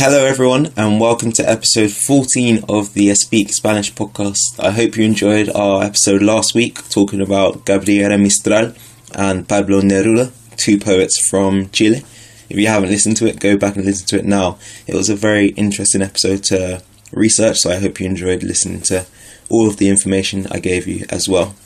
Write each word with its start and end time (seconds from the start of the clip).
Hello, 0.00 0.24
everyone, 0.24 0.72
and 0.76 1.00
welcome 1.00 1.32
to 1.32 1.50
episode 1.50 1.90
14 1.90 2.62
of 2.68 2.94
the 2.94 3.12
Speak 3.16 3.52
Spanish 3.52 3.92
podcast. 3.92 4.38
I 4.56 4.70
hope 4.70 4.96
you 4.96 5.04
enjoyed 5.04 5.48
our 5.48 5.82
episode 5.82 6.22
last 6.22 6.54
week 6.54 6.88
talking 6.88 7.20
about 7.20 7.64
Gabriela 7.64 8.16
Mistral 8.16 8.74
and 9.16 9.48
Pablo 9.48 9.80
Neruda, 9.80 10.30
two 10.56 10.78
poets 10.78 11.28
from 11.28 11.68
Chile. 11.70 12.04
If 12.48 12.56
you 12.56 12.68
haven't 12.68 12.90
listened 12.90 13.16
to 13.16 13.26
it, 13.26 13.40
go 13.40 13.56
back 13.56 13.74
and 13.74 13.84
listen 13.84 14.06
to 14.06 14.18
it 14.18 14.24
now. 14.24 14.58
It 14.86 14.94
was 14.94 15.10
a 15.10 15.16
very 15.16 15.48
interesting 15.48 16.00
episode 16.00 16.44
to 16.44 16.80
research, 17.10 17.58
so 17.58 17.70
I 17.72 17.80
hope 17.80 17.98
you 17.98 18.06
enjoyed 18.06 18.44
listening 18.44 18.82
to 18.82 19.04
all 19.50 19.66
of 19.66 19.78
the 19.78 19.88
information 19.88 20.46
I 20.52 20.60
gave 20.60 20.86
you 20.86 21.06
as 21.10 21.28
well. 21.28 21.56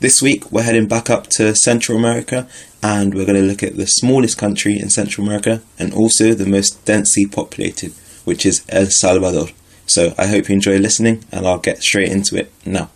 This 0.00 0.20
week, 0.20 0.50
we're 0.50 0.64
heading 0.64 0.88
back 0.88 1.08
up 1.08 1.28
to 1.38 1.54
Central 1.54 1.96
America 1.96 2.48
and 2.82 3.14
we're 3.14 3.24
going 3.24 3.40
to 3.40 3.46
look 3.46 3.62
at 3.62 3.76
the 3.76 3.86
smallest 3.86 4.36
country 4.36 4.78
in 4.78 4.90
Central 4.90 5.24
America 5.24 5.62
and 5.78 5.94
also 5.94 6.34
the 6.34 6.46
most 6.46 6.84
densely 6.84 7.26
populated, 7.26 7.92
which 8.24 8.44
is 8.44 8.64
El 8.68 8.86
Salvador. 8.86 9.50
So 9.86 10.12
I 10.18 10.26
hope 10.26 10.48
you 10.48 10.56
enjoy 10.56 10.78
listening 10.78 11.24
and 11.30 11.46
I'll 11.46 11.58
get 11.58 11.80
straight 11.82 12.10
into 12.10 12.36
it 12.36 12.52
now. 12.66 12.90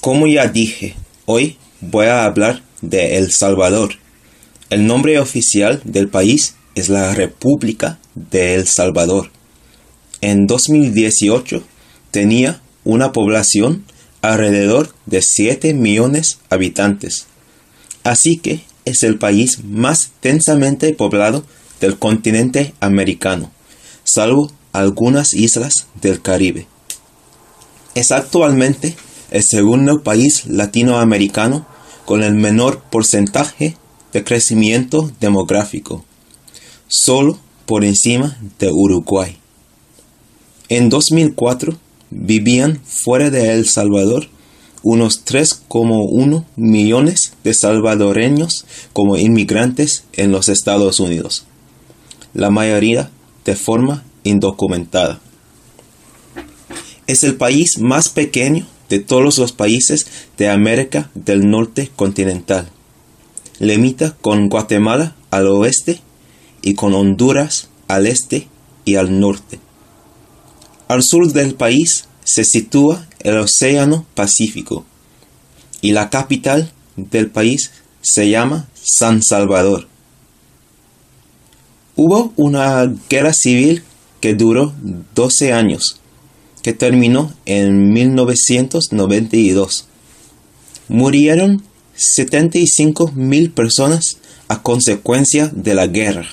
Como 0.00 0.26
ya 0.26 0.46
dije, 0.46 0.94
hoy 1.26 1.58
voy 1.80 2.06
a 2.06 2.24
hablar 2.24 2.62
de 2.80 3.18
El 3.18 3.32
Salvador. 3.32 3.90
El 4.70 4.86
nombre 4.86 5.18
oficial 5.18 5.82
del 5.84 6.08
país 6.08 6.54
es 6.80 6.88
la 6.88 7.14
República 7.14 7.98
de 8.14 8.54
El 8.54 8.66
Salvador. 8.66 9.30
En 10.22 10.46
2018 10.46 11.62
tenía 12.10 12.60
una 12.84 13.12
población 13.12 13.84
alrededor 14.22 14.94
de 15.06 15.20
7 15.22 15.74
millones 15.74 16.38
de 16.38 16.56
habitantes. 16.56 17.26
Así 18.02 18.38
que 18.38 18.62
es 18.86 19.02
el 19.02 19.18
país 19.18 19.62
más 19.62 20.10
densamente 20.22 20.92
poblado 20.94 21.44
del 21.80 21.98
continente 21.98 22.74
americano, 22.80 23.50
salvo 24.04 24.50
algunas 24.72 25.34
islas 25.34 25.86
del 26.00 26.22
Caribe. 26.22 26.66
Es 27.94 28.10
actualmente 28.10 28.96
el 29.30 29.42
segundo 29.42 30.02
país 30.02 30.46
latinoamericano 30.46 31.66
con 32.06 32.22
el 32.22 32.34
menor 32.34 32.82
porcentaje 32.90 33.76
de 34.12 34.24
crecimiento 34.24 35.10
demográfico, 35.20 36.04
solo 36.90 37.38
por 37.64 37.84
encima 37.84 38.36
de 38.58 38.70
Uruguay. 38.70 39.36
En 40.68 40.88
2004 40.88 41.78
vivían 42.10 42.80
fuera 42.84 43.30
de 43.30 43.54
El 43.54 43.66
Salvador 43.66 44.28
unos 44.82 45.24
3,1 45.24 46.44
millones 46.56 47.32
de 47.44 47.54
salvadoreños 47.54 48.64
como 48.92 49.16
inmigrantes 49.16 50.04
en 50.14 50.32
los 50.32 50.48
Estados 50.48 51.00
Unidos, 51.00 51.44
la 52.34 52.50
mayoría 52.50 53.10
de 53.44 53.56
forma 53.56 54.04
indocumentada. 54.24 55.20
Es 57.06 57.22
el 57.24 57.36
país 57.36 57.78
más 57.78 58.08
pequeño 58.08 58.66
de 58.88 58.98
todos 59.00 59.38
los 59.38 59.52
países 59.52 60.06
de 60.38 60.48
América 60.48 61.10
del 61.14 61.48
Norte 61.50 61.90
continental. 61.94 62.70
Limita 63.58 64.16
con 64.20 64.48
Guatemala 64.48 65.14
al 65.30 65.46
oeste 65.46 66.00
y 66.62 66.74
con 66.74 66.94
Honduras 66.94 67.68
al 67.88 68.06
este 68.06 68.48
y 68.84 68.96
al 68.96 69.20
norte. 69.20 69.58
Al 70.88 71.02
sur 71.02 71.32
del 71.32 71.54
país 71.54 72.06
se 72.24 72.44
sitúa 72.44 73.06
el 73.20 73.38
Océano 73.38 74.06
Pacífico 74.14 74.84
y 75.80 75.92
la 75.92 76.10
capital 76.10 76.72
del 76.96 77.30
país 77.30 77.70
se 78.02 78.28
llama 78.28 78.68
San 78.74 79.22
Salvador. 79.22 79.88
Hubo 81.96 82.32
una 82.36 82.92
guerra 83.08 83.32
civil 83.32 83.82
que 84.20 84.34
duró 84.34 84.72
12 85.14 85.52
años 85.52 86.00
que 86.62 86.72
terminó 86.72 87.32
en 87.46 87.92
1992. 87.92 89.86
Murieron 90.88 91.62
75 91.94 93.12
mil 93.14 93.50
personas 93.50 94.18
a 94.48 94.62
consecuencia 94.62 95.48
de 95.48 95.74
la 95.74 95.86
guerra. 95.86 96.28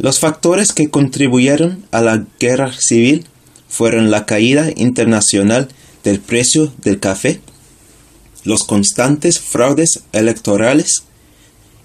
Los 0.00 0.18
factores 0.18 0.72
que 0.72 0.88
contribuyeron 0.88 1.84
a 1.90 2.00
la 2.00 2.24
guerra 2.38 2.72
civil 2.72 3.26
fueron 3.68 4.10
la 4.10 4.24
caída 4.24 4.70
internacional 4.74 5.68
del 6.04 6.20
precio 6.20 6.72
del 6.78 6.98
café, 7.00 7.42
los 8.42 8.64
constantes 8.64 9.38
fraudes 9.40 10.04
electorales 10.12 11.02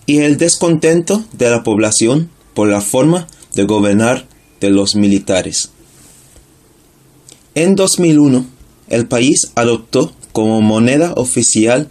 y 0.05 0.19
el 0.19 0.37
descontento 0.37 1.25
de 1.33 1.49
la 1.49 1.63
población 1.63 2.29
por 2.53 2.69
la 2.69 2.79
forma 2.79 3.27
de 3.53 3.65
gobernar 3.65 4.25
de 4.61 4.69
los 4.69 4.95
militares. 4.95 5.71
En 7.53 7.75
2001, 7.75 8.45
el 8.87 9.07
país 9.09 9.51
adoptó 9.55 10.13
como 10.31 10.61
moneda 10.61 11.11
oficial 11.17 11.89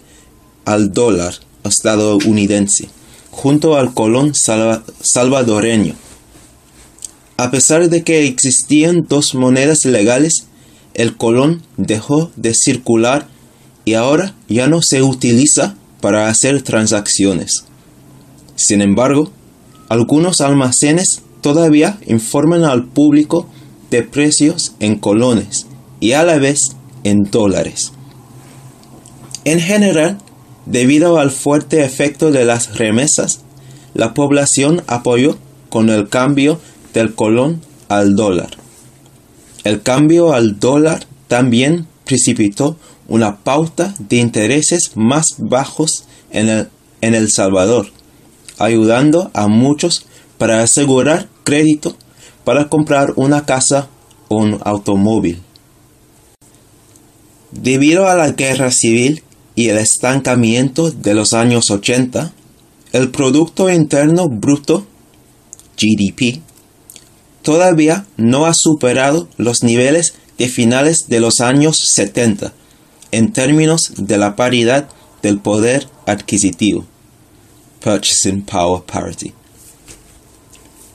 al 0.65 0.91
dólar 0.91 1.35
estadounidense, 1.65 2.89
junto 3.31 3.77
al 3.77 3.93
colón 3.93 4.33
salvadoreño. 4.35 5.97
A 7.37 7.51
pesar 7.51 7.89
de 7.89 8.05
que 8.05 8.27
existían 8.27 9.07
dos 9.09 9.35
monedas 9.35 9.85
legales, 9.85 10.47
el 10.95 11.17
colón 11.17 11.63
dejó 11.77 12.31
de 12.37 12.55
circular 12.55 13.27
y 13.85 13.95
ahora 13.95 14.35
ya 14.49 14.69
no 14.69 14.83
se 14.83 15.03
utiliza 15.03 15.75
para 16.01 16.29
hacer 16.29 16.63
transacciones. 16.63 17.65
Sin 18.55 18.83
embargo, 18.83 19.33
algunos 19.89 20.41
almacenes 20.41 21.23
todavía 21.41 21.99
informan 22.07 22.63
al 22.63 22.87
público 22.87 23.49
de 23.91 24.03
precios 24.03 24.75
en 24.79 24.97
colones 24.99 25.67
y 25.99 26.13
a 26.13 26.23
la 26.23 26.39
vez 26.39 26.61
en 27.03 27.25
dólares. 27.25 27.93
En 29.45 29.61
general, 29.61 30.19
debido 30.67 31.19
al 31.19 31.31
fuerte 31.31 31.85
efecto 31.85 32.31
de 32.31 32.45
las 32.45 32.79
remesas, 32.79 33.41
la 33.93 34.15
población 34.15 34.83
apoyó 34.87 35.37
con 35.69 35.91
el 35.91 36.09
cambio 36.09 36.61
del 36.95 37.15
colón 37.15 37.61
al 37.89 38.17
dólar. 38.17 38.57
El 39.65 39.83
cambio 39.83 40.33
al 40.33 40.59
dólar 40.59 41.07
también 41.29 41.87
precipitó 42.05 42.77
una 43.09 43.39
pauta 43.39 43.95
de 43.99 44.17
intereses 44.17 44.93
más 44.95 45.37
bajos 45.39 46.05
en 46.31 46.49
el, 46.49 46.69
en 47.01 47.15
el 47.15 47.31
Salvador, 47.31 47.89
ayudando 48.59 49.31
a 49.35 49.49
muchos 49.49 50.07
para 50.39 50.63
asegurar 50.63 51.29
crédito 51.45 51.97
para 52.45 52.69
comprar 52.69 53.13
una 53.17 53.45
casa 53.47 53.89
o 54.29 54.37
un 54.37 54.59
automóvil. 54.65 55.41
Debido 57.51 58.09
a 58.09 58.15
la 58.15 58.31
guerra 58.31 58.71
civil 58.71 59.23
y 59.55 59.69
el 59.69 59.79
estancamiento 59.79 60.91
de 60.91 61.15
los 61.15 61.33
años 61.33 61.71
80, 61.71 62.33
el 62.93 63.11
Producto 63.11 63.71
Interno 63.71 64.29
Bruto, 64.29 64.87
GDP, 65.77 66.41
todavía 67.45 68.07
no 68.17 68.47
ha 68.47 68.55
superado 68.55 69.29
los 69.37 69.63
niveles 69.63 70.15
de 70.39 70.49
finales 70.49 71.07
de 71.09 71.21
los 71.21 71.41
años 71.41 71.77
70 71.95 72.53
en 73.13 73.33
términos 73.33 73.93
de 73.97 74.19
la 74.19 74.35
paridad 74.35 74.89
del 75.23 75.39
poder 75.39 75.87
adquisitivo. 76.07 76.85
Purchasing 77.81 78.43
Power 78.43 78.83
Parity. 78.83 79.33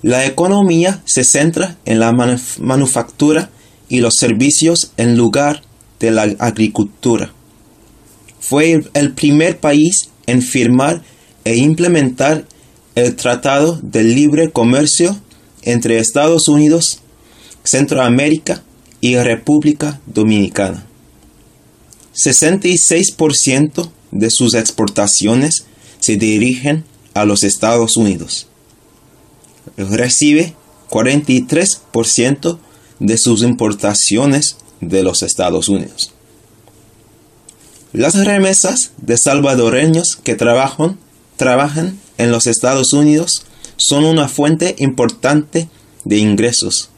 La 0.02 0.26
economía 0.26 1.02
se 1.06 1.24
centra 1.24 1.78
en 1.86 2.00
la 2.00 2.12
manufactura 2.60 3.50
y 3.88 4.00
los 4.00 4.16
servicios 4.16 4.92
en 4.98 5.18
lugar 5.18 5.62
de 6.00 6.12
la 6.12 6.24
agricultura. 6.40 7.32
Fue 8.40 8.84
el 8.94 9.14
primer 9.14 9.60
país 9.60 10.10
en 10.26 10.42
firmar 10.42 11.04
e 11.44 11.56
implementar 11.58 12.46
el 12.96 13.16
Tratado 13.16 13.80
de 13.82 14.04
Libre 14.04 14.52
Comercio 14.52 15.16
entre 15.64 16.00
Estados 16.00 16.48
Unidos, 16.48 17.00
Centroamérica 17.64 18.64
y 19.02 19.18
República 19.18 20.00
Dominicana. 20.06 20.86
66% 22.16 23.92
de 24.12 24.30
sus 24.30 24.54
exportaciones 24.56 25.66
se 26.00 26.18
dirigen 26.18 26.84
a 27.14 27.26
los 27.26 27.44
Estados 27.44 27.98
Unidos 27.98 28.50
recibe 29.78 30.56
43% 30.90 32.60
de 33.00 33.18
sus 33.18 33.44
importaciones 33.44 34.58
de 34.82 35.04
los 35.04 35.24
Estados 35.24 35.70
Unidos. 35.70 36.14
Las 37.94 38.16
remesas 38.16 38.92
de 38.98 39.18
salvadoreños 39.18 40.20
que 40.24 40.36
trabajan, 40.36 40.98
trabajan 41.38 42.00
en 42.18 42.32
los 42.32 42.46
Estados 42.48 42.94
Unidos 42.94 43.46
son 43.80 44.04
una 44.04 44.28
fuente 44.28 44.76
importante 44.80 45.70
de 46.04 46.18
ingresos. 46.18 46.90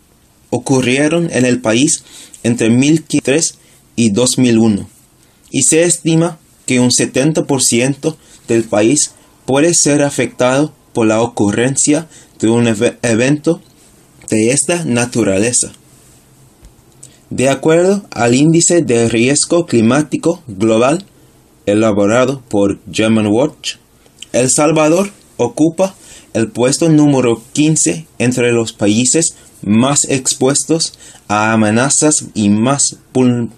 ocurrieron 0.51 1.29
en 1.31 1.45
el 1.45 1.61
país 1.61 2.03
entre 2.41 2.69
2003 2.69 3.53
y 3.95 4.09
2001 4.09 4.89
y 5.51 5.61
se 5.61 5.83
estima 5.83 6.39
que 6.65 6.79
un 6.79 6.89
70% 6.89 8.15
del 8.47 8.63
país 8.63 9.11
puede 9.45 9.75
ser 9.75 10.01
afectado 10.01 10.73
por 10.93 11.07
la 11.07 11.21
ocurrencia 11.21 12.07
de 12.39 12.49
un 12.49 12.67
evento 12.67 13.61
de 14.29 14.51
esta 14.51 14.85
naturaleza. 14.85 15.71
De 17.29 17.49
acuerdo 17.49 18.03
al 18.11 18.33
índice 18.33 18.81
de 18.81 19.07
riesgo 19.07 19.65
climático 19.65 20.41
global 20.47 21.05
elaborado 21.65 22.41
por 22.49 22.79
German 22.91 23.27
Watch, 23.27 23.75
El 24.31 24.49
Salvador 24.49 25.11
ocupa 25.37 25.95
el 26.33 26.49
puesto 26.49 26.89
número 26.89 27.41
15 27.53 28.07
entre 28.17 28.51
los 28.51 28.73
países 28.73 29.35
más 29.61 30.05
expuestos 30.05 30.93
a 31.27 31.53
amenazas 31.53 32.25
y 32.33 32.49
más 32.49 32.97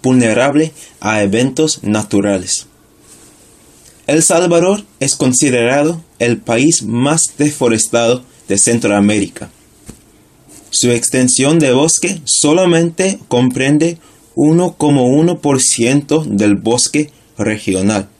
vulnerable 0.02 0.72
a 1.00 1.22
eventos 1.22 1.82
naturales. 1.82 2.66
El 4.12 4.22
Salvador 4.22 4.84
es 5.00 5.16
considerado 5.16 6.04
el 6.18 6.36
país 6.36 6.82
más 6.82 7.32
deforestado 7.38 8.22
de 8.46 8.58
Centroamérica. 8.58 9.48
Su 10.68 10.90
extensión 10.90 11.58
de 11.58 11.72
bosque 11.72 12.20
solamente 12.26 13.18
comprende 13.28 13.96
1,1% 14.36 16.26
del 16.26 16.56
bosque 16.56 17.10
regional. 17.38 18.10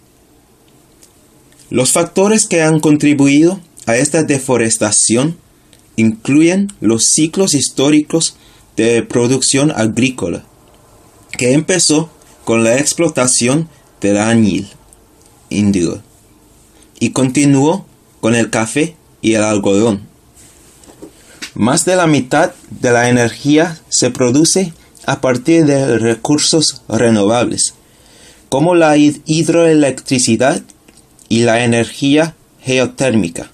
Los 1.68 1.92
factores 1.92 2.46
que 2.46 2.62
han 2.62 2.80
contribuido 2.80 3.60
a 3.84 3.98
esta 3.98 4.22
deforestación 4.22 5.36
incluyen 5.96 6.72
los 6.80 7.10
ciclos 7.10 7.52
históricos 7.52 8.36
de 8.78 9.02
producción 9.02 9.70
agrícola, 9.70 10.46
que 11.36 11.52
empezó 11.52 12.08
con 12.46 12.64
la 12.64 12.78
explotación 12.78 13.68
del 14.00 14.16
añil 14.16 14.70
índigo 15.52 16.00
y 16.98 17.10
continuó 17.10 17.86
con 18.20 18.34
el 18.34 18.50
café 18.50 18.96
y 19.20 19.34
el 19.34 19.42
algodón. 19.42 20.02
Más 21.54 21.84
de 21.84 21.96
la 21.96 22.06
mitad 22.06 22.52
de 22.70 22.92
la 22.92 23.08
energía 23.08 23.78
se 23.88 24.10
produce 24.10 24.72
a 25.06 25.20
partir 25.20 25.66
de 25.66 25.98
recursos 25.98 26.82
renovables, 26.88 27.74
como 28.48 28.74
la 28.74 28.96
hidroelectricidad 28.96 30.62
y 31.28 31.40
la 31.40 31.64
energía 31.64 32.36
geotérmica. 32.60 33.50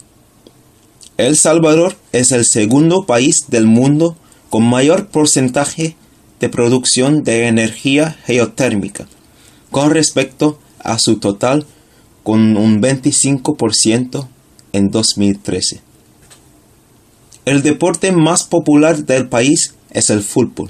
El 1.17 1.37
Salvador 1.37 1.97
es 2.13 2.31
el 2.33 2.45
segundo 2.45 3.07
país 3.07 3.47
del 3.49 3.67
mundo 3.67 4.17
con 4.51 4.65
mayor 4.65 5.09
porcentaje 5.09 5.97
de 6.39 6.49
producción 6.49 7.25
de 7.25 7.49
energía 7.49 8.17
geotérmica, 8.25 9.09
con 9.71 9.91
respecto 9.91 10.59
a 10.79 10.99
su 10.99 11.17
total 11.17 11.67
con 12.29 12.59
un 12.59 12.83
25% 12.83 14.29
en 14.75 14.91
2013. 14.91 15.81
El 17.47 17.63
deporte 17.63 18.13
más 18.13 18.45
popular 18.45 19.07
del 19.07 19.31
país 19.31 19.75
es 19.93 20.11
el 20.11 20.23
fútbol. 20.23 20.69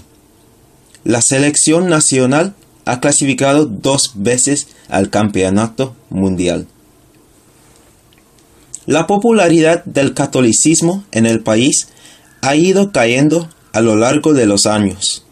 La 1.02 1.20
selección 1.20 1.88
nacional 1.88 2.54
ha 2.84 3.00
clasificado 3.00 3.66
dos 3.66 4.12
veces 4.14 4.68
al 4.88 5.10
campeonato 5.10 5.96
mundial. 6.10 6.68
La 8.86 9.08
popularidad 9.08 9.84
del 9.84 10.14
catolicismo 10.14 11.02
en 11.10 11.26
el 11.26 11.42
país 11.42 11.88
ha 12.40 12.54
ido 12.54 12.92
cayendo 12.92 13.48
a 13.72 13.80
lo 13.80 13.96
largo 13.96 14.32
de 14.32 14.46
los 14.46 14.66
años. 14.66 15.24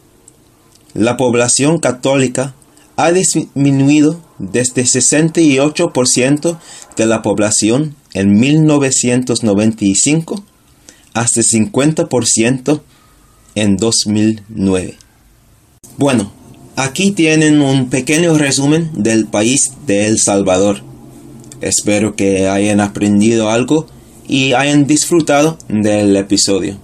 La 0.93 1.17
población 1.17 1.79
católica 1.79 2.57
ha 2.97 3.13
disminuido 3.13 4.26
desde 4.39 4.85
68% 4.85 6.59
de 6.97 7.07
la 7.07 7.23
población 7.23 7.97
en 8.15 8.39
1995 8.39 10.45
hasta 11.15 11.41
50% 11.41 12.81
en 13.55 13.77
2009. 13.77 14.97
Bueno, 15.97 16.33
aquí 16.77 17.13
tienen 17.13 17.63
un 17.63 17.89
pequeño 17.89 18.37
resumen 18.37 18.91
del 18.95 19.27
país 19.27 19.73
de 19.87 20.07
El 20.07 20.21
Salvador. 20.21 20.83
Espero 21.63 22.17
que 22.17 22.49
hayan 22.49 22.81
aprendido 22.81 23.51
algo 23.51 23.87
y 24.29 24.53
hayan 24.53 24.87
disfrutado 24.87 25.57
del 25.69 26.17
episodio. 26.17 26.77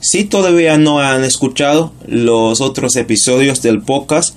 Si 0.00 0.24
todavía 0.24 0.78
no 0.78 1.00
han 1.00 1.24
escuchado 1.24 1.92
los 2.06 2.60
otros 2.60 2.96
episodios 2.96 3.62
del 3.62 3.82
podcast, 3.82 4.36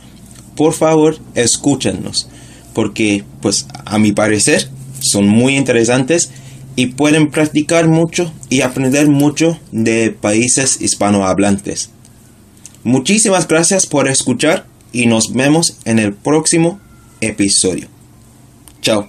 por 0.58 0.74
favor 0.74 1.18
escúchenlos, 1.36 2.28
porque 2.74 3.24
pues 3.42 3.68
a 3.86 3.98
mi 3.98 4.12
parecer 4.12 4.70
son 5.00 5.28
muy 5.28 5.56
interesantes 5.56 6.32
y 6.76 6.88
pueden 6.88 7.30
practicar 7.30 7.88
mucho 7.88 8.32
y 8.50 8.62
aprender 8.62 9.08
mucho 9.08 9.58
de 9.72 10.12
países 10.12 10.82
hispanohablantes. 10.82 11.92
Muchísimas 12.84 13.48
gracias 13.48 13.86
por 13.86 14.08
escuchar 14.08 14.66
y 14.92 15.06
nos 15.06 15.34
vemos 15.34 15.78
en 15.86 16.00
el 16.00 16.14
próximo 16.14 16.80
episodio. 17.22 17.88
Chao. 18.82 19.08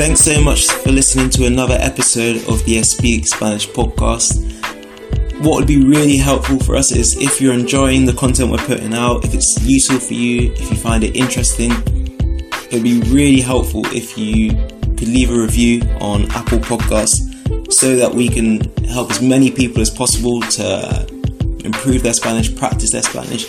Thanks 0.00 0.22
so 0.22 0.42
much 0.42 0.66
for 0.66 0.92
listening 0.92 1.28
to 1.28 1.44
another 1.44 1.76
episode 1.78 2.36
of 2.48 2.64
the 2.64 2.82
Speak 2.84 3.28
Spanish 3.28 3.68
podcast. 3.68 4.40
What 5.44 5.58
would 5.58 5.68
be 5.68 5.84
really 5.84 6.16
helpful 6.16 6.58
for 6.58 6.74
us 6.74 6.90
is 6.90 7.18
if 7.18 7.38
you're 7.38 7.52
enjoying 7.52 8.06
the 8.06 8.14
content 8.14 8.50
we're 8.50 8.64
putting 8.64 8.94
out, 8.94 9.26
if 9.26 9.34
it's 9.34 9.62
useful 9.62 9.98
for 9.98 10.14
you, 10.14 10.52
if 10.52 10.70
you 10.70 10.76
find 10.78 11.04
it 11.04 11.14
interesting, 11.14 11.72
it 11.72 12.72
would 12.72 12.82
be 12.82 13.02
really 13.12 13.42
helpful 13.42 13.82
if 13.88 14.16
you 14.16 14.52
could 14.96 15.08
leave 15.08 15.30
a 15.30 15.38
review 15.38 15.82
on 16.00 16.30
Apple 16.30 16.60
Podcasts 16.60 17.70
so 17.70 17.94
that 17.96 18.14
we 18.14 18.30
can 18.30 18.60
help 18.86 19.10
as 19.10 19.20
many 19.20 19.50
people 19.50 19.82
as 19.82 19.90
possible 19.90 20.40
to 20.40 21.06
improve 21.62 22.02
their 22.02 22.14
Spanish, 22.14 22.56
practice 22.56 22.90
their 22.92 23.02
Spanish, 23.02 23.44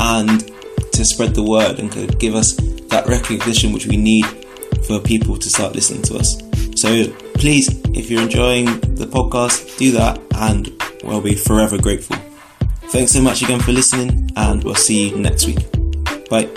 and 0.00 0.50
to 0.92 1.04
spread 1.04 1.34
the 1.34 1.42
word 1.42 1.78
and 1.78 1.92
could 1.92 2.18
give 2.18 2.34
us 2.34 2.56
that 2.88 3.04
recognition 3.06 3.74
which 3.74 3.86
we 3.86 3.98
need 3.98 4.24
for 4.86 5.00
people 5.00 5.36
to 5.36 5.48
start 5.48 5.74
listening 5.74 6.02
to 6.02 6.16
us. 6.16 6.38
So 6.76 7.10
please, 7.34 7.68
if 7.94 8.10
you're 8.10 8.22
enjoying 8.22 8.66
the 8.94 9.06
podcast, 9.06 9.76
do 9.78 9.92
that 9.92 10.20
and 10.36 10.70
we'll 11.04 11.20
be 11.20 11.34
forever 11.34 11.78
grateful. 11.78 12.16
Thanks 12.88 13.12
so 13.12 13.22
much 13.22 13.42
again 13.42 13.60
for 13.60 13.72
listening, 13.72 14.30
and 14.36 14.62
we'll 14.62 14.74
see 14.74 15.08
you 15.08 15.16
next 15.16 15.46
week. 15.46 15.60
Bye. 16.28 16.50